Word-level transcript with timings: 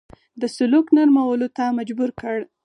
د 0.41 0.43
سلوک 0.55 0.85
نرمولو 0.97 1.47
ته 1.57 1.63
مجبور 1.77 2.09
کړ. 2.19 2.37